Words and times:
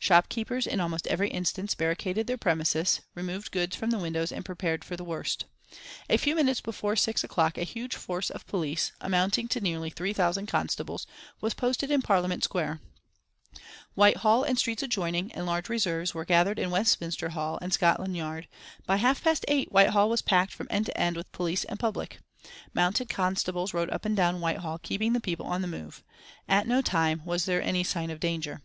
Shop 0.00 0.28
keepers 0.28 0.66
in 0.66 0.80
almost 0.80 1.06
every 1.06 1.28
instance 1.30 1.76
barricaded 1.76 2.26
their 2.26 2.36
premises, 2.36 3.02
removed 3.14 3.52
goods 3.52 3.76
from 3.76 3.90
the 3.90 4.00
windows 4.00 4.32
and 4.32 4.44
prepared 4.44 4.82
for 4.82 4.96
the 4.96 5.04
worst. 5.04 5.44
A 6.10 6.16
few 6.16 6.34
minutes 6.34 6.60
before 6.60 6.96
six 6.96 7.22
o'clock 7.22 7.56
a 7.56 7.62
huge 7.62 7.94
force 7.94 8.28
of 8.28 8.48
police, 8.48 8.90
amounting 9.00 9.46
to 9.46 9.60
nearly 9.60 9.90
three 9.90 10.12
thousand 10.12 10.46
constables, 10.46 11.06
was 11.40 11.54
posted 11.54 11.92
in 11.92 12.02
Parliament 12.02 12.42
Square, 12.42 12.80
Whitehall, 13.94 14.42
and 14.42 14.58
streets 14.58 14.82
adjoining, 14.82 15.30
and 15.30 15.46
large 15.46 15.68
reserves 15.68 16.12
were 16.14 16.24
gathered 16.24 16.58
in 16.58 16.72
Westminster 16.72 17.28
Hall 17.28 17.56
and 17.62 17.72
Scotland 17.72 18.16
Yard. 18.16 18.48
By 18.86 18.96
half 18.96 19.22
past 19.22 19.44
eight 19.46 19.70
Whitehall 19.70 20.08
was 20.08 20.20
packed 20.20 20.52
from 20.52 20.66
end 20.68 20.86
to 20.86 20.98
end 20.98 21.14
with 21.16 21.30
police 21.30 21.62
and 21.62 21.78
public. 21.78 22.18
Mounted 22.74 23.08
constables 23.08 23.72
rode 23.72 23.90
up 23.90 24.04
and 24.04 24.16
down 24.16 24.40
Whitehall 24.40 24.80
keeping 24.80 25.12
the 25.12 25.20
people 25.20 25.46
on 25.46 25.62
the 25.62 25.68
move. 25.68 26.02
At 26.48 26.66
no 26.66 26.82
time 26.82 27.22
was 27.24 27.44
there 27.44 27.62
any 27.62 27.84
sign 27.84 28.10
of 28.10 28.18
danger.... 28.18 28.62